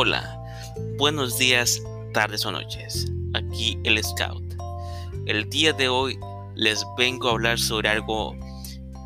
Hola, 0.00 0.40
buenos 0.96 1.38
días, 1.38 1.82
tardes 2.14 2.46
o 2.46 2.52
noches. 2.52 3.10
Aquí 3.34 3.76
el 3.82 4.00
Scout. 4.04 4.54
El 5.26 5.50
día 5.50 5.72
de 5.72 5.88
hoy 5.88 6.16
les 6.54 6.86
vengo 6.96 7.26
a 7.26 7.32
hablar 7.32 7.58
sobre 7.58 7.88
algo 7.88 8.36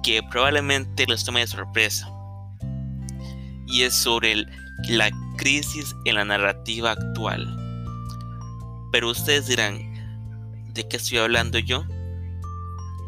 que 0.03 0.21
probablemente 0.31 1.07
les 1.07 1.25
tome 1.25 1.41
de 1.41 1.47
sorpresa. 1.47 2.13
Y 3.67 3.85
es 3.85 3.95
sobre 3.95 4.45
la 4.91 5.11
crisis 5.39 5.97
en 6.05 6.17
la 6.17 6.27
narrativa 6.27 6.91
actual. 6.91 7.49
Pero 8.93 9.13
ustedes 9.13 9.47
dirán, 9.47 9.79
¿de 10.75 10.87
qué 10.87 10.99
estoy 10.99 11.17
hablando 11.17 11.59
yo? 11.59 11.87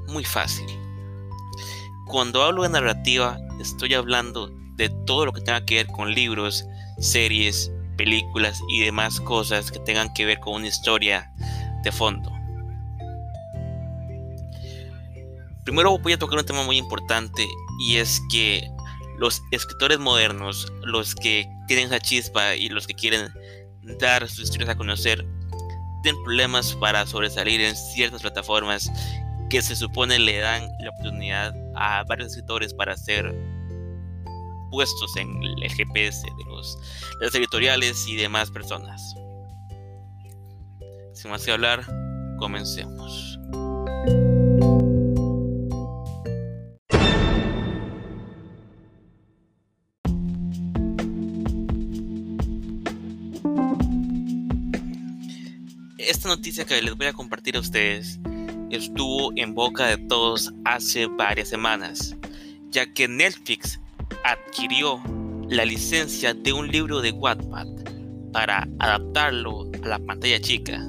Muy 0.08 0.24
fácil. 0.24 0.64
Cuando 2.06 2.44
hablo 2.44 2.62
de 2.62 2.70
narrativa, 2.70 3.38
estoy 3.60 3.92
hablando 3.92 4.50
de 4.76 4.88
todo 5.04 5.26
lo 5.26 5.34
que 5.34 5.42
tenga 5.42 5.66
que 5.66 5.74
ver 5.74 5.86
con 5.88 6.14
libros, 6.14 6.64
series, 6.98 7.70
películas 7.96 8.60
y 8.68 8.80
demás 8.80 9.20
cosas 9.20 9.70
que 9.70 9.78
tengan 9.80 10.12
que 10.14 10.24
ver 10.24 10.40
con 10.40 10.54
una 10.54 10.68
historia 10.68 11.30
de 11.82 11.92
fondo. 11.92 12.30
Primero 15.64 15.98
voy 15.98 16.12
a 16.12 16.18
tocar 16.18 16.38
un 16.38 16.44
tema 16.44 16.62
muy 16.62 16.76
importante 16.76 17.46
y 17.80 17.96
es 17.96 18.20
que 18.30 18.70
los 19.18 19.42
escritores 19.50 19.98
modernos, 19.98 20.70
los 20.82 21.14
que 21.14 21.48
tienen 21.66 21.86
esa 21.86 22.00
chispa 22.00 22.54
y 22.54 22.68
los 22.68 22.86
que 22.86 22.94
quieren 22.94 23.32
dar 23.98 24.28
sus 24.28 24.44
historias 24.44 24.70
a 24.70 24.76
conocer, 24.76 25.24
tienen 26.02 26.22
problemas 26.22 26.74
para 26.74 27.06
sobresalir 27.06 27.62
en 27.62 27.74
ciertas 27.74 28.20
plataformas 28.20 28.90
que 29.48 29.62
se 29.62 29.76
supone 29.76 30.18
le 30.18 30.38
dan 30.38 30.68
la 30.80 30.90
oportunidad 30.90 31.54
a 31.74 32.02
varios 32.04 32.30
escritores 32.30 32.74
para 32.74 32.96
ser 32.96 33.34
puestos 34.74 35.16
en 35.16 35.40
el 35.40 35.70
GPS 35.70 36.26
de 36.36 36.44
los, 36.46 36.76
editoriales 37.32 38.08
y 38.08 38.16
demás 38.16 38.50
personas. 38.50 39.14
Sin 41.12 41.30
más 41.30 41.44
que 41.44 41.52
hablar, 41.52 41.86
comencemos. 42.40 43.38
Esta 55.98 56.28
noticia 56.28 56.64
que 56.64 56.82
les 56.82 56.96
voy 56.96 57.06
a 57.06 57.12
compartir 57.12 57.56
a 57.56 57.60
ustedes 57.60 58.18
estuvo 58.72 59.30
en 59.36 59.54
boca 59.54 59.86
de 59.86 59.98
todos 59.98 60.52
hace 60.64 61.06
varias 61.06 61.48
semanas, 61.48 62.16
ya 62.72 62.92
que 62.92 63.06
Netflix 63.06 63.78
adquirió 64.24 65.00
la 65.50 65.64
licencia 65.64 66.34
de 66.34 66.52
un 66.52 66.68
libro 66.68 67.00
de 67.00 67.12
Wattpad 67.12 67.66
para 68.32 68.66
adaptarlo 68.78 69.70
a 69.82 69.88
la 69.88 69.98
pantalla 69.98 70.40
chica, 70.40 70.82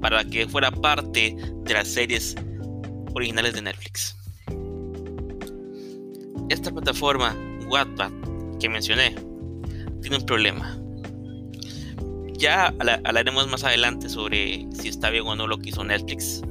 para 0.00 0.24
que 0.24 0.46
fuera 0.46 0.70
parte 0.70 1.36
de 1.64 1.72
las 1.72 1.88
series 1.88 2.34
originales 3.14 3.54
de 3.54 3.62
Netflix. 3.62 4.16
Esta 6.50 6.70
plataforma, 6.70 7.34
Wattpad, 7.68 8.10
que 8.58 8.68
mencioné, 8.68 9.14
tiene 10.02 10.16
un 10.18 10.26
problema. 10.26 10.78
Ya 12.34 12.74
hablaremos 13.04 13.48
más 13.48 13.62
adelante 13.62 14.08
sobre 14.08 14.66
si 14.72 14.88
está 14.88 15.10
bien 15.10 15.24
o 15.26 15.36
no 15.36 15.46
lo 15.46 15.58
que 15.58 15.70
hizo 15.70 15.84
Netflix, 15.84 16.42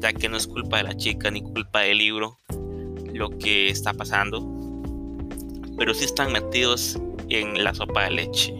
ya 0.00 0.14
que 0.14 0.28
no 0.30 0.38
es 0.38 0.46
culpa 0.46 0.78
de 0.78 0.84
la 0.84 0.96
chica 0.96 1.30
ni 1.30 1.42
culpa 1.42 1.80
del 1.80 1.98
libro 1.98 2.38
lo 3.12 3.30
que 3.30 3.68
está 3.68 3.92
pasando 3.92 4.53
pero 5.76 5.94
sí 5.94 6.04
están 6.04 6.32
metidos 6.32 6.98
en 7.28 7.62
la 7.62 7.74
sopa 7.74 8.04
de 8.04 8.10
leche. 8.10 8.54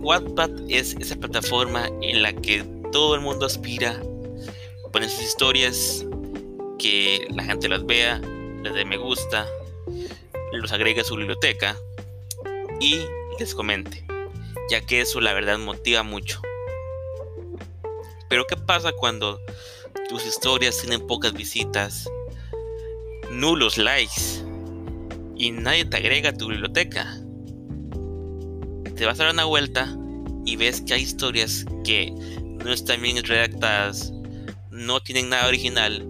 Wattpad 0.00 0.50
es 0.68 0.94
esa 1.00 1.16
plataforma 1.16 1.88
en 2.00 2.22
la 2.22 2.32
que 2.32 2.64
todo 2.92 3.14
el 3.16 3.20
mundo 3.20 3.46
aspira 3.46 4.00
a 4.84 4.88
poner 4.92 5.10
sus 5.10 5.24
historias, 5.24 6.06
que 6.78 7.26
la 7.30 7.42
gente 7.42 7.68
las 7.68 7.84
vea, 7.84 8.20
les 8.62 8.74
dé 8.74 8.84
me 8.84 8.96
gusta, 8.96 9.48
los 10.52 10.72
agregue 10.72 11.00
a 11.00 11.04
su 11.04 11.16
biblioteca 11.16 11.76
y 12.80 13.00
les 13.38 13.54
comente, 13.54 14.06
ya 14.70 14.80
que 14.80 15.00
eso 15.00 15.20
la 15.20 15.32
verdad 15.32 15.58
motiva 15.58 16.04
mucho. 16.04 16.40
Pero 18.28 18.46
¿qué 18.46 18.56
pasa 18.56 18.92
cuando 18.92 19.40
tus 20.08 20.24
historias 20.24 20.78
tienen 20.78 21.04
pocas 21.06 21.32
visitas 21.32 22.08
nulos 23.30 23.78
likes 23.78 24.44
y 25.36 25.50
nadie 25.50 25.84
te 25.84 25.96
agrega 25.98 26.30
a 26.30 26.36
tu 26.36 26.48
biblioteca. 26.48 27.06
Te 28.94 29.04
vas 29.04 29.20
a 29.20 29.24
dar 29.24 29.34
una 29.34 29.44
vuelta 29.44 29.94
y 30.44 30.56
ves 30.56 30.80
que 30.80 30.94
hay 30.94 31.02
historias 31.02 31.64
que 31.84 32.12
no 32.64 32.72
están 32.72 33.02
bien 33.02 33.22
redactadas, 33.22 34.12
no 34.70 35.00
tienen 35.00 35.28
nada 35.28 35.48
original, 35.48 36.08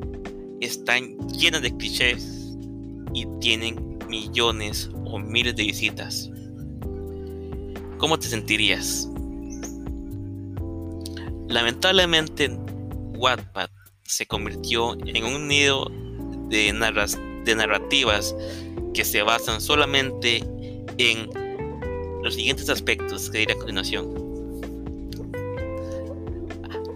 están 0.61 1.17
llenas 1.31 1.63
de 1.63 1.77
clichés 1.77 2.55
y 3.13 3.27
tienen 3.41 3.99
millones 4.09 4.91
o 5.05 5.19
miles 5.19 5.57
de 5.57 5.65
visitas. 5.65 6.31
¿Cómo 7.99 8.19
te 8.19 8.29
sentirías? 8.29 9.09
Lamentablemente, 11.49 12.51
Wattpad 13.17 13.71
se 14.03 14.27
convirtió 14.27 14.95
en 15.05 15.25
un 15.25 15.49
nido 15.49 15.91
de, 16.49 16.73
de 17.45 17.55
narrativas 17.55 18.35
que 18.95 19.05
se 19.05 19.23
basan 19.23 19.61
solamente 19.61 20.43
en 20.99 21.29
los 22.23 22.35
siguientes 22.35 22.69
aspectos 22.69 23.31
que 23.31 23.39
diré 23.39 23.53
a 23.53 23.57
continuación. 23.57 24.27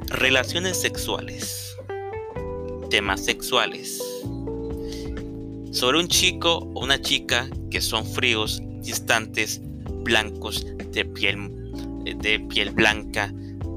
Relaciones 0.08 0.80
sexuales. 0.80 1.76
Temas 2.90 3.24
sexuales. 3.24 4.02
Sobre 5.70 6.00
un 6.00 6.08
chico 6.08 6.68
o 6.74 6.84
una 6.84 7.00
chica 7.00 7.48
que 7.70 7.80
son 7.80 8.04
fríos, 8.04 8.60
distantes, 8.82 9.60
blancos, 10.02 10.66
de 10.90 11.04
piel, 11.04 11.36
de 12.04 12.40
piel 12.40 12.70
blanca, 12.70 13.32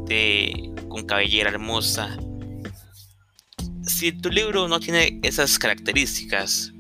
de, 0.07 0.71
con 0.89 1.03
cabellera 1.05 1.51
hermosa, 1.51 2.17
si 4.03 4.11
tu 4.11 4.29
libro 4.29 4.67
no 4.67 4.81
tiene 4.81 5.17
esas 5.23 5.57
características, 5.57 6.73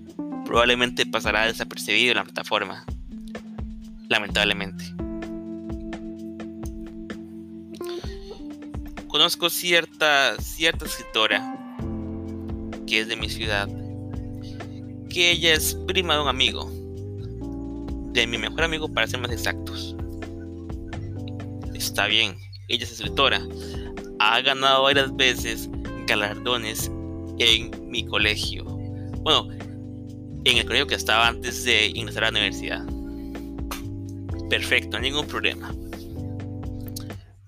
probablemente 0.43 1.05
pasará 1.05 1.45
desapercibido 1.45 2.11
en 2.11 2.17
la 2.17 2.23
plataforma. 2.25 2.85
Lamentablemente. 4.09 4.83
Conozco 9.07 9.49
cierta, 9.49 10.35
cierta 10.41 10.83
escritora 10.83 11.77
que 12.85 12.99
es 12.99 13.07
de 13.07 13.15
mi 13.15 13.29
ciudad, 13.29 13.69
que 15.09 15.31
ella 15.31 15.53
es 15.53 15.75
prima 15.87 16.15
de 16.15 16.23
un 16.23 16.27
amigo, 16.27 16.69
de 18.11 18.27
mi 18.27 18.37
mejor 18.37 18.63
amigo 18.63 18.89
para 18.89 19.07
ser 19.07 19.21
más 19.21 19.31
exactos. 19.31 19.95
Está 21.73 22.07
bien, 22.07 22.35
ella 22.67 22.83
es 22.83 22.91
escritora, 22.91 23.41
ha 24.19 24.41
ganado 24.41 24.83
varias 24.83 25.15
veces 25.15 25.69
galardones 26.05 26.91
en 27.39 27.89
mi 27.89 28.05
colegio. 28.05 28.63
Bueno, 28.65 29.47
en 30.45 30.57
el 30.57 30.65
colegio 30.65 30.87
que 30.87 30.95
estaba 30.95 31.27
antes 31.27 31.63
de 31.63 31.87
ingresar 31.87 32.25
a 32.25 32.31
la 32.31 32.39
universidad. 32.39 32.85
Perfecto, 34.49 34.99
ningún 34.99 35.25
problema. 35.25 35.73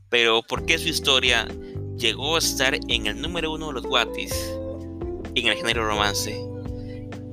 Pero 0.10 0.42
¿por 0.44 0.66
qué 0.66 0.78
su 0.78 0.88
historia 0.88 1.48
llegó 1.98 2.36
a 2.36 2.40
estar 2.40 2.74
en 2.88 3.06
el 3.08 3.22
número 3.22 3.54
uno 3.54 3.68
de 3.68 3.74
los 3.74 3.86
Wattis 3.86 4.34
en 5.36 5.48
el 5.48 5.56
género 5.58 5.86
romance 5.86 6.36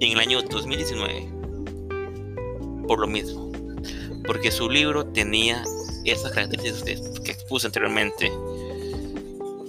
en 0.01 0.13
el 0.13 0.19
año 0.19 0.43
2019? 0.43 1.29
Por 2.89 2.99
lo 2.99 3.07
mismo. 3.07 3.53
Porque 4.27 4.51
su 4.51 4.69
libro 4.69 5.07
tenía 5.07 5.63
esas 6.05 6.33
características 6.33 7.21
que 7.21 7.33
expuse 7.33 7.67
anteriormente. 7.67 8.33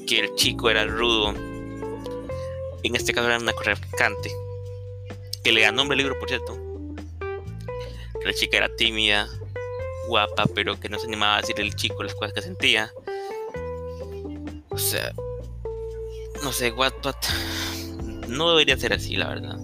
Que 0.08 0.22
el 0.22 0.36
chico 0.36 0.70
era 0.70 0.86
rudo, 0.86 1.34
en 2.84 2.96
este 2.96 3.14
caso 3.14 3.28
era 3.28 3.38
una 3.38 3.54
corresplicante, 3.54 4.32
que 5.44 5.52
le 5.52 5.62
da 5.62 5.72
nombre 5.72 5.96
al 5.96 6.00
libro, 6.00 6.20
por 6.20 6.30
cierto. 6.30 6.58
La 8.24 8.34
chica 8.34 8.58
era 8.58 8.74
tímida, 8.76 9.28
guapa, 10.08 10.46
pero 10.54 10.80
que 10.80 10.90
no 10.90 11.00
se 11.00 11.08
animaba 11.08 11.38
a 11.38 11.42
decirle 11.42 11.64
al 11.64 11.76
chico 11.76 12.04
las 12.04 12.16
cosas 12.16 12.34
que 12.34 12.42
sentía. 12.42 12.92
O 14.70 14.78
sea, 14.78 15.14
no 16.44 16.52
sé, 16.52 16.72
Wattpad 16.72 17.16
no 18.28 18.52
debería 18.52 18.78
ser 18.78 18.94
así, 18.94 19.16
la 19.16 19.30
verdad. 19.30 19.60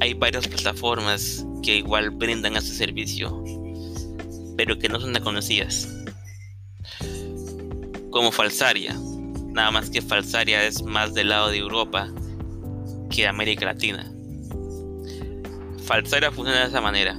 Hay 0.00 0.14
varias 0.14 0.48
plataformas 0.48 1.44
que 1.62 1.76
igual 1.76 2.10
brindan 2.10 2.56
ese 2.56 2.74
servicio, 2.74 3.44
pero 4.56 4.78
que 4.78 4.88
no 4.88 4.98
son 5.00 5.12
conocidas. 5.20 5.88
Como 8.10 8.32
Falsaria, 8.32 8.96
Nada 9.60 9.72
más 9.72 9.90
que 9.90 10.00
Falsaria 10.00 10.64
es 10.64 10.82
más 10.82 11.12
del 11.12 11.28
lado 11.28 11.50
de 11.50 11.58
Europa 11.58 12.08
que 13.10 13.20
de 13.20 13.28
América 13.28 13.66
Latina. 13.66 14.10
Falsaria 15.84 16.30
funciona 16.30 16.60
de 16.60 16.68
esa 16.68 16.80
manera. 16.80 17.18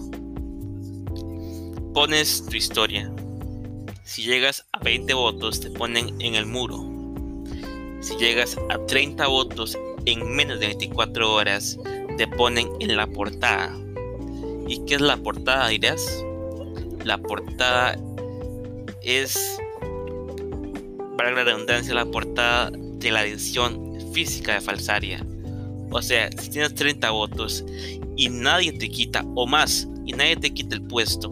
Pones 1.93 2.43
tu 2.47 2.57
historia. 2.57 3.13
Si 4.03 4.23
llegas 4.23 4.65
a 4.71 4.79
20 4.79 5.13
votos, 5.13 5.59
te 5.59 5.69
ponen 5.69 6.19
en 6.19 6.33
el 6.33 6.47
muro. 6.47 6.83
Si 8.01 8.15
llegas 8.15 8.57
a 8.71 8.83
30 8.87 9.27
votos 9.27 9.77
en 10.07 10.27
menos 10.35 10.59
de 10.59 10.65
24 10.65 11.31
horas, 11.31 11.77
te 12.17 12.25
ponen 12.25 12.69
en 12.79 12.97
la 12.97 13.05
portada. 13.05 13.71
¿Y 14.67 14.83
qué 14.85 14.95
es 14.95 15.01
la 15.01 15.17
portada, 15.17 15.67
dirás? 15.67 16.25
La 17.05 17.19
portada 17.19 17.99
es, 19.03 19.60
para 21.21 21.35
la 21.35 21.43
redundancia, 21.43 21.93
la 21.93 22.05
portada 22.05 22.71
de 22.71 23.11
la 23.11 23.23
edición 23.23 23.95
física 24.11 24.55
de 24.55 24.61
Falsaria. 24.61 25.23
O 25.91 26.01
sea, 26.01 26.31
si 26.31 26.49
tienes 26.49 26.73
30 26.73 27.11
votos 27.11 27.63
y 28.17 28.27
nadie 28.29 28.73
te 28.73 28.89
quita, 28.89 29.23
o 29.35 29.45
más, 29.45 29.87
y 30.03 30.13
nadie 30.13 30.35
te 30.35 30.51
quita 30.51 30.73
el 30.73 30.81
puesto, 30.81 31.29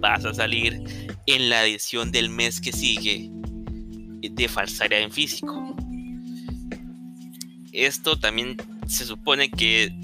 vas 0.00 0.24
a 0.24 0.34
salir 0.34 0.82
en 1.26 1.50
la 1.50 1.64
edición 1.64 2.10
del 2.10 2.30
mes 2.30 2.60
que 2.60 2.72
sigue 2.72 3.30
de 4.28 4.48
Falsaria 4.48 4.98
en 4.98 5.12
físico. 5.12 5.76
Esto 7.70 8.18
también 8.18 8.56
se 8.88 9.04
supone 9.04 9.52
que 9.52 9.94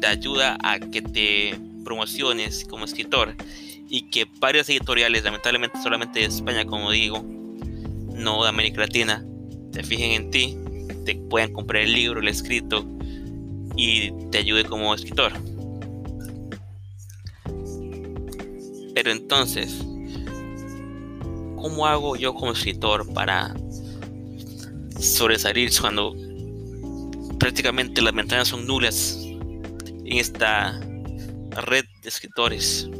te 0.00 0.06
ayuda 0.06 0.56
a 0.62 0.78
que 0.78 1.02
te 1.02 1.60
promociones 1.84 2.64
como 2.64 2.86
escritor 2.86 3.36
y 3.86 4.08
que 4.08 4.26
varias 4.38 4.70
editoriales, 4.70 5.24
lamentablemente 5.24 5.78
solamente 5.82 6.20
de 6.20 6.24
España, 6.24 6.64
como 6.64 6.90
digo, 6.90 7.22
no 8.20 8.42
de 8.42 8.48
América 8.48 8.82
Latina, 8.82 9.24
se 9.72 9.82
fijen 9.82 10.12
en 10.12 10.30
ti, 10.30 10.58
te 11.04 11.14
puedan 11.14 11.52
comprar 11.52 11.82
el 11.82 11.92
libro, 11.92 12.20
el 12.20 12.28
escrito 12.28 12.84
y 13.76 14.12
te 14.30 14.38
ayude 14.38 14.64
como 14.64 14.94
escritor. 14.94 15.32
Pero 18.94 19.12
entonces, 19.12 19.78
¿cómo 21.56 21.86
hago 21.86 22.16
yo 22.16 22.34
como 22.34 22.52
escritor 22.52 23.10
para 23.12 23.54
sobresalir 24.98 25.70
cuando 25.80 26.14
prácticamente 27.38 28.02
las 28.02 28.12
ventanas 28.12 28.48
son 28.48 28.66
nulas 28.66 29.18
en 29.22 30.18
esta 30.18 30.78
red 31.62 31.84
de 32.02 32.08
escritores? 32.08 32.90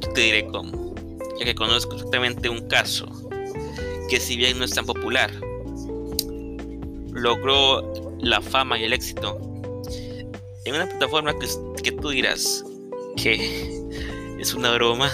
Yo 0.00 0.12
te 0.14 0.20
diré 0.20 0.46
cómo, 0.46 0.91
que 1.44 1.54
conozco 1.54 1.94
exactamente 1.94 2.48
un 2.48 2.68
caso 2.68 3.06
que 4.08 4.20
si 4.20 4.36
bien 4.36 4.58
no 4.58 4.64
es 4.64 4.74
tan 4.74 4.84
popular, 4.84 5.30
logró 7.12 7.92
la 8.20 8.40
fama 8.40 8.78
y 8.78 8.84
el 8.84 8.92
éxito 8.92 9.38
en 10.64 10.74
una 10.74 10.86
plataforma 10.86 11.32
que, 11.38 11.48
que 11.82 11.92
tú 11.92 12.10
dirás 12.10 12.64
que 13.16 13.82
es 14.38 14.54
una 14.54 14.72
broma. 14.74 15.10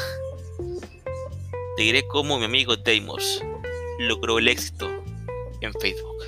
Te 1.76 1.82
diré 1.84 2.06
cómo 2.06 2.38
mi 2.38 2.44
amigo 2.44 2.76
Deimos 2.76 3.42
logró 3.98 4.38
el 4.38 4.48
éxito 4.48 4.88
en 5.60 5.72
Facebook. 5.74 6.18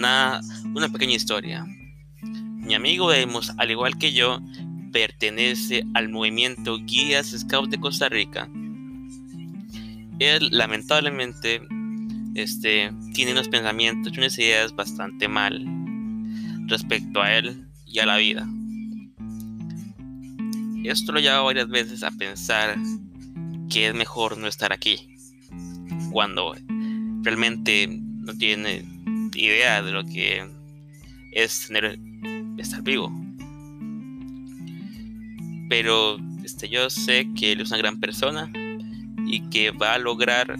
Una 0.00 0.88
pequeña 0.90 1.14
historia. 1.14 1.66
Mi 2.22 2.74
amigo 2.74 3.10
Deimos, 3.10 3.52
al 3.58 3.70
igual 3.70 3.98
que 3.98 4.14
yo, 4.14 4.40
pertenece 4.92 5.84
al 5.92 6.08
movimiento 6.08 6.78
Guías 6.86 7.34
Scouts 7.38 7.70
de 7.70 7.78
Costa 7.78 8.08
Rica. 8.08 8.48
Él 10.18 10.48
lamentablemente 10.52 11.60
este, 12.34 12.90
tiene 13.12 13.32
unos 13.32 13.48
pensamientos 13.48 14.14
y 14.14 14.18
unas 14.18 14.38
ideas 14.38 14.74
bastante 14.74 15.28
mal 15.28 15.66
respecto 16.66 17.20
a 17.20 17.34
él 17.34 17.66
y 17.84 17.98
a 17.98 18.06
la 18.06 18.16
vida. 18.16 18.48
Esto 20.82 21.12
lo 21.12 21.20
lleva 21.20 21.42
varias 21.42 21.68
veces 21.68 22.02
a 22.02 22.10
pensar 22.10 22.74
que 23.68 23.88
es 23.88 23.94
mejor 23.94 24.38
no 24.38 24.46
estar 24.48 24.72
aquí, 24.72 25.14
cuando 26.10 26.54
realmente 27.22 27.86
no 28.00 28.32
tiene 28.38 28.99
idea 29.34 29.82
de 29.82 29.92
lo 29.92 30.04
que 30.04 30.46
es 31.32 31.66
tener, 31.66 31.98
estar 32.58 32.82
vivo. 32.82 33.12
Pero 35.68 36.18
este, 36.44 36.68
yo 36.68 36.90
sé 36.90 37.28
que 37.36 37.52
él 37.52 37.60
es 37.60 37.68
una 37.68 37.78
gran 37.78 38.00
persona 38.00 38.50
y 39.26 39.48
que 39.50 39.70
va 39.70 39.94
a 39.94 39.98
lograr 39.98 40.56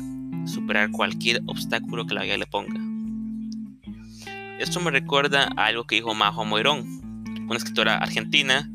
superar 0.47 0.91
cualquier 0.91 1.43
obstáculo 1.47 2.07
que 2.07 2.15
la 2.15 2.23
vida 2.23 2.37
le 2.37 2.47
ponga. 2.47 2.81
Esto 4.59 4.81
me 4.81 4.91
recuerda 4.91 5.51
a 5.57 5.67
algo 5.67 5.85
que 5.85 5.97
dijo 5.97 6.15
Majo 6.15 6.45
Moirón, 6.45 6.85
una 7.49 7.57
escritora 7.57 7.97
argentina, 7.97 8.71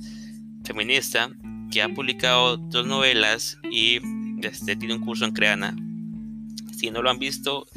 feminista, 0.64 1.30
que 1.72 1.82
ha 1.82 1.90
publicado 1.90 2.58
dos 2.58 2.86
novelas 2.86 3.60
y 3.72 4.00
este, 4.42 4.76
tiene 4.76 4.96
un 4.96 5.02
curso 5.02 5.26
en 5.26 5.34
Creana. 5.34 5.76
Si 6.76 6.92
no 6.92 7.02
lo 7.02 7.10
han 7.10 7.20
visto, 7.20 7.68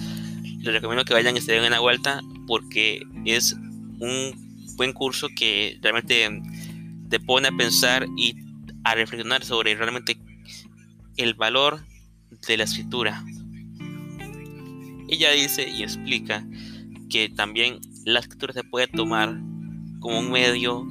les 0.73 0.81
recomiendo 0.81 1.05
que 1.05 1.15
vayan 1.15 1.37
y 1.37 1.41
se 1.41 1.53
den 1.53 1.65
una 1.65 1.81
vuelta 1.81 2.21
porque 2.47 3.03
es 3.25 3.55
un 3.55 4.75
buen 4.77 4.93
curso 4.93 5.29
que 5.35 5.79
realmente 5.83 6.31
te 7.09 7.21
pone 7.21 7.49
a 7.49 7.53
pensar 7.53 8.07
y 8.17 8.37
a 8.85 8.95
reflexionar 8.95 9.45
sobre 9.45 9.75
realmente 9.75 10.19
el 11.17 11.35
valor 11.35 11.81
de 12.47 12.57
la 12.57 12.65
escritura, 12.65 13.25
ella 15.09 15.31
dice 15.33 15.69
y 15.69 15.83
explica 15.83 16.47
que 17.11 17.29
también 17.31 17.81
la 18.05 18.21
escritura 18.21 18.53
se 18.53 18.63
puede 18.63 18.87
tomar 18.87 19.39
como 20.01 20.21
un 20.21 20.31
medio 20.31 20.87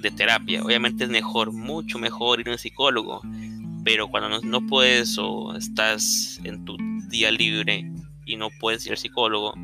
de 0.00 0.10
terapia. 0.10 0.62
Obviamente 0.62 1.04
es 1.04 1.10
mejor, 1.10 1.52
mucho 1.52 1.98
mejor 1.98 2.40
ir 2.40 2.48
a 2.48 2.52
un 2.52 2.58
psicólogo, 2.58 3.22
pero 3.84 4.08
cuando 4.08 4.40
no, 4.40 4.66
puedes 4.66 5.16
o 5.18 5.54
estás 5.56 6.38
en 6.44 6.64
tu 6.64 6.76
día 7.08 7.30
libre 7.30 7.90
y 8.28 8.36
no 8.36 8.50
puedes 8.60 8.86
ir 8.86 8.92
al 8.92 8.98
psicólogo, 8.98 9.54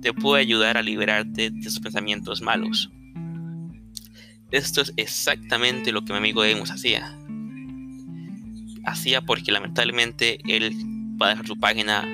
te 0.00 0.12
puede 0.12 0.42
ayudar 0.42 0.76
a 0.76 0.82
liberarte 0.82 1.50
de 1.50 1.60
esos 1.60 1.80
pensamientos 1.80 2.40
malos. 2.40 2.90
Esto 4.50 4.82
es 4.82 4.92
exactamente 4.96 5.92
lo 5.92 6.04
que 6.04 6.12
mi 6.12 6.18
amigo 6.18 6.44
Emos 6.44 6.70
hacía. 6.70 7.18
Hacía 8.84 9.22
porque 9.22 9.50
lamentablemente 9.50 10.38
él 10.46 10.72
va 11.20 11.26
a 11.26 11.30
dejar 11.30 11.46
su 11.46 11.56
página 11.56 12.06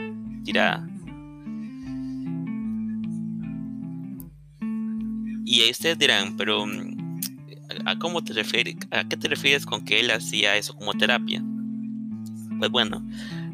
y 5.45 5.61
ahí 5.61 5.71
ustedes 5.71 5.99
dirán, 5.99 6.37
pero 6.39 6.65
¿a, 7.85 7.99
cómo 7.99 8.25
te 8.25 8.33
refieres, 8.33 8.77
¿a 8.91 9.05
qué 9.07 9.17
te 9.19 9.29
refieres 9.29 9.67
con 9.67 9.85
que 9.85 10.01
él 10.01 10.11
hacía 10.11 10.57
eso 10.57 10.75
como 10.75 10.95
terapia? 10.95 11.45
Pues 12.59 12.71
bueno, 12.71 13.07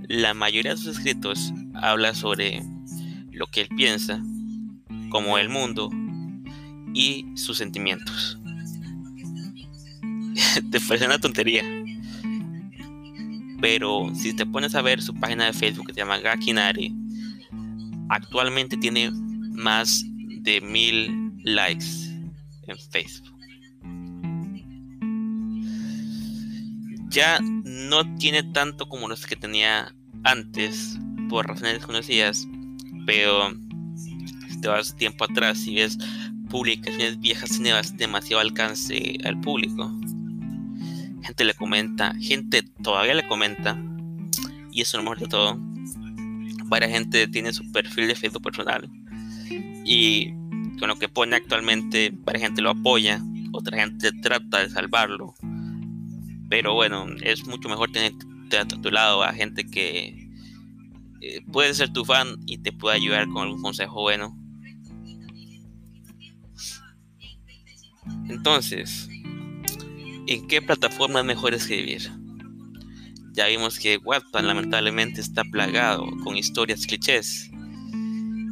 la 0.09 0.35
mayoría 0.35 0.73
de 0.73 0.79
sus 0.79 0.99
escritos 0.99 1.53
habla 1.75 2.15
sobre 2.15 2.63
lo 3.31 3.47
que 3.47 3.63
él 3.63 3.69
piensa, 3.77 4.23
como 5.11 5.39
el 5.39 5.49
mundo 5.49 5.91
y 6.93 7.27
sus 7.35 7.59
sentimientos. 7.59 8.39
te 10.71 10.81
parece 10.81 11.07
una 11.07 11.19
tontería. 11.19 11.65
Pero 13.61 14.13
si 14.15 14.35
te 14.35 14.47
pones 14.47 14.75
a 14.75 14.83
ver 14.83 15.01
su 15.01 15.15
página 15.15 15.47
de 15.47 15.53
Facebook 15.53 15.87
que 15.87 15.95
se 15.95 16.01
llama 16.01 16.19
Gakinari, 16.19 16.95
actualmente 18.09 18.77
tiene 18.77 19.11
más 19.11 20.05
de 20.43 20.61
mil 20.61 21.33
likes 21.45 21.87
en 22.67 22.79
Facebook. 22.91 23.34
Ya 27.15 27.39
no 27.41 28.17
tiene 28.17 28.43
tanto 28.43 28.89
como 28.89 29.09
los 29.09 29.25
que 29.27 29.37
tenía 29.37 29.95
antes, 30.25 30.99
por 31.29 31.47
razones 31.47 31.75
desconocidas, 31.75 32.47
pero 33.07 33.53
si 33.97 34.61
te 34.61 34.69
vas 34.69 34.97
tiempo 34.97 35.25
atrás 35.25 35.65
y 35.67 35.77
ves 35.77 35.97
publicaciones 36.51 37.21
viejas, 37.21 37.51
tiene 37.51 37.73
demasiado 37.97 38.41
alcance 38.41 39.19
al 39.25 39.41
público 39.41 39.91
gente 41.25 41.45
le 41.45 41.55
comenta, 41.55 42.15
gente 42.21 42.63
todavía 42.83 43.15
le 43.15 43.27
comenta, 43.27 43.79
y 44.71 44.83
eso 44.83 44.99
es 44.99 45.05
lo 45.05 45.11
mejor 45.11 45.21
de 45.21 45.29
todo. 45.29 45.57
Varias 46.67 46.93
gente 46.93 47.27
tiene 47.29 47.53
su 47.53 47.71
perfil 47.73 48.09
de 48.09 48.15
Facebook 48.15 48.43
personal 48.43 48.89
y 49.85 50.33
con 50.79 50.89
lo 50.89 50.99
que 50.99 51.09
pone 51.09 51.37
actualmente, 51.37 52.13
varias 52.15 52.45
gente 52.45 52.63
lo 52.63 52.71
apoya, 52.71 53.23
otra 53.53 53.79
gente 53.79 54.13
trata 54.21 54.61
de 54.61 54.71
salvarlo. 54.71 55.35
Pero 56.49 56.75
bueno, 56.75 57.07
es 57.23 57.47
mucho 57.47 57.69
mejor 57.69 57.91
tener 57.91 58.13
a 58.53 59.29
a 59.29 59.33
gente 59.33 59.65
que 59.65 60.29
eh, 61.21 61.41
puede 61.53 61.75
ser 61.75 61.93
tu 61.93 62.05
fan 62.05 62.37
y 62.47 62.59
te 62.59 62.73
puede 62.73 62.97
ayudar 62.97 63.29
con 63.29 63.43
algún 63.45 63.63
consejo 63.63 64.03
bueno. 64.03 64.37
¿En 70.27 70.47
qué 70.47 70.63
plataforma 70.63 71.21
es 71.21 71.27
mejor 71.27 71.55
escribir? 71.55 72.11
Ya 73.33 73.47
vimos 73.47 73.79
que 73.79 73.97
Wattpad 73.97 74.45
lamentablemente 74.45 75.21
está 75.21 75.43
plagado 75.45 76.07
con 76.23 76.37
historias 76.37 76.87
clichés 76.87 77.51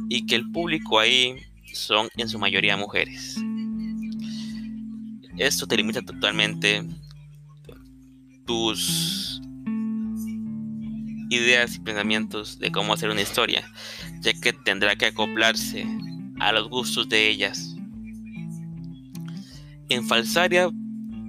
y 0.09 0.25
que 0.25 0.35
el 0.35 0.51
público 0.51 0.99
ahí 0.99 1.37
son 1.73 2.09
en 2.17 2.27
su 2.27 2.37
mayoría 2.37 2.75
mujeres. 2.75 3.37
Esto 5.37 5.65
te 5.65 5.77
limita 5.77 6.01
totalmente 6.01 6.83
tus 8.45 9.41
ideas 11.29 11.75
y 11.75 11.79
pensamientos 11.79 12.59
de 12.59 12.71
cómo 12.71 12.93
hacer 12.93 13.09
una 13.09 13.21
historia, 13.21 13.63
ya 14.21 14.33
que 14.33 14.53
tendrá 14.53 14.95
que 14.95 15.07
acoplarse 15.07 15.85
a 16.39 16.51
los 16.51 16.69
gustos 16.69 17.09
de 17.09 17.29
ellas. 17.29 17.75
En 19.89 20.05
Falsaria 20.07 20.69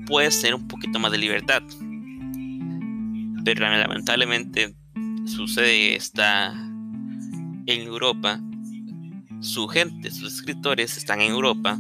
puedes 0.07 0.41
tener 0.41 0.55
un 0.55 0.69
poquito 0.69 0.99
más 0.99 1.13
de 1.13 1.19
libertad, 1.19 1.63
pero 3.45 3.69
lamentablemente 3.69 4.75
sucede 5.27 5.97
está 5.97 6.53
en 7.67 7.81
Europa, 7.81 8.41
su 9.41 9.69
gente, 9.69 10.11
sus 10.11 10.35
escritores 10.35 10.97
están 10.97 11.21
en 11.21 11.33
Europa, 11.33 11.79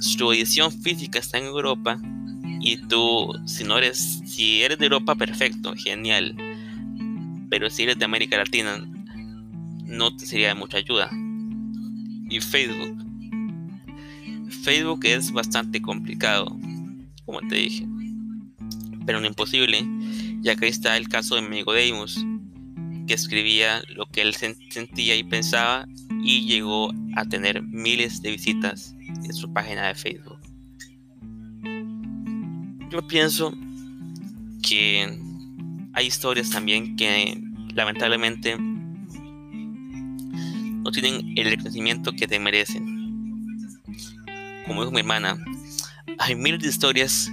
su 0.00 0.32
edición 0.32 0.70
física 0.72 1.18
está 1.18 1.38
en 1.38 1.44
Europa 1.44 1.98
y 2.66 2.78
tú, 2.78 3.30
si 3.44 3.62
no 3.62 3.76
eres, 3.76 4.22
si 4.24 4.62
eres 4.62 4.78
de 4.78 4.86
Europa, 4.86 5.14
perfecto, 5.14 5.74
genial, 5.76 6.34
pero 7.50 7.68
si 7.68 7.82
eres 7.82 7.98
de 7.98 8.06
América 8.06 8.38
Latina, 8.38 8.82
no 9.84 10.16
te 10.16 10.24
sería 10.24 10.48
de 10.48 10.54
mucha 10.54 10.78
ayuda. 10.78 11.10
Y 12.30 12.40
Facebook. 12.40 13.04
Facebook 14.62 15.04
es 15.04 15.30
bastante 15.30 15.82
complicado, 15.82 16.58
como 17.26 17.40
te 17.40 17.56
dije, 17.56 17.86
pero 19.04 19.20
no 19.20 19.26
imposible, 19.26 19.86
ya 20.40 20.56
que 20.56 20.66
está 20.66 20.96
el 20.96 21.10
caso 21.10 21.34
de 21.34 21.42
mi 21.42 21.48
amigo 21.48 21.74
Deimos, 21.74 22.18
que 23.06 23.12
escribía 23.12 23.82
lo 23.88 24.06
que 24.06 24.22
él 24.22 24.34
sentía 24.34 25.16
y 25.16 25.22
pensaba 25.22 25.86
y 26.22 26.46
llegó 26.46 26.94
a 27.14 27.26
tener 27.26 27.62
miles 27.62 28.22
de 28.22 28.30
visitas 28.30 28.94
en 29.22 29.34
su 29.34 29.52
página 29.52 29.88
de 29.88 29.94
Facebook. 29.94 30.53
Yo 32.94 33.06
pienso 33.08 33.52
que 34.62 35.18
hay 35.94 36.06
historias 36.06 36.50
también 36.50 36.94
que 36.94 37.42
lamentablemente 37.74 38.56
no 38.56 39.02
tienen 40.92 41.36
el 41.36 41.50
reconocimiento 41.50 42.12
que 42.12 42.28
te 42.28 42.38
merecen. 42.38 43.80
Como 44.64 44.82
dijo 44.82 44.92
mi 44.92 45.00
hermana, 45.00 45.36
hay 46.20 46.36
miles 46.36 46.60
de 46.60 46.68
historias 46.68 47.28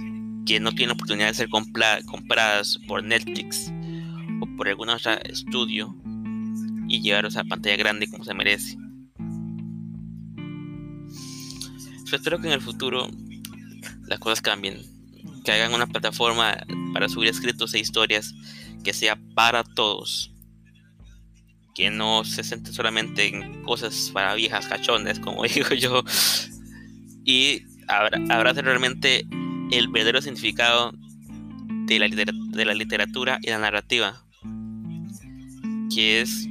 que 0.46 0.58
no 0.58 0.72
tienen 0.72 0.88
la 0.88 0.94
oportunidad 0.94 1.28
de 1.28 1.34
ser 1.34 1.48
compradas 1.48 2.80
por 2.88 3.04
Netflix 3.04 3.72
o 4.40 4.46
por 4.56 4.66
algún 4.66 4.88
otro 4.88 5.12
estudio 5.12 5.94
y 6.88 7.02
llevarlos 7.02 7.36
a 7.36 7.44
pantalla 7.44 7.76
grande 7.76 8.10
como 8.10 8.24
se 8.24 8.34
merece. 8.34 8.76
espero 12.12 12.40
que 12.40 12.48
en 12.48 12.54
el 12.54 12.60
futuro 12.60 13.08
las 14.08 14.18
cosas 14.18 14.42
cambien, 14.42 14.91
que 15.44 15.52
hagan 15.52 15.74
una 15.74 15.86
plataforma 15.86 16.56
para 16.92 17.08
subir 17.08 17.28
escritos 17.28 17.74
e 17.74 17.78
historias 17.78 18.34
que 18.82 18.92
sea 18.92 19.18
para 19.34 19.64
todos, 19.64 20.32
que 21.74 21.90
no 21.90 22.24
se 22.24 22.44
centre 22.44 22.72
solamente 22.72 23.26
en 23.26 23.62
cosas 23.62 24.10
para 24.12 24.34
viejas 24.34 24.66
cachones, 24.66 25.18
como 25.18 25.42
digo 25.54 25.74
yo, 25.74 26.02
y 27.24 27.62
abrace 27.88 28.62
realmente 28.62 29.26
el 29.70 29.88
verdadero 29.88 30.20
significado 30.20 30.92
de 31.86 31.98
la, 31.98 32.08
de 32.08 32.64
la 32.64 32.74
literatura 32.74 33.38
y 33.42 33.50
la 33.50 33.58
narrativa, 33.58 34.24
que 35.94 36.20
es 36.20 36.48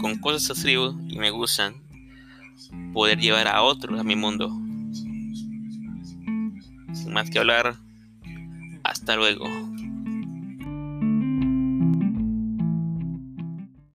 con 0.00 0.18
cosas 0.18 0.46
que 0.46 0.52
escribo 0.52 0.96
y 1.08 1.18
me 1.18 1.30
gustan, 1.30 1.74
poder 2.92 3.18
llevar 3.18 3.48
a 3.48 3.62
otros 3.62 3.98
a 4.00 4.04
mi 4.04 4.16
mundo. 4.16 4.50
Sin 7.08 7.14
más 7.14 7.30
que 7.30 7.38
hablar, 7.38 7.74
hasta 8.84 9.16
luego. 9.16 9.46